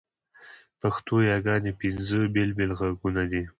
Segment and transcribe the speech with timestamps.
[0.79, 3.43] پښتو یاګاني پینځه بېل بېل ږغونه دي.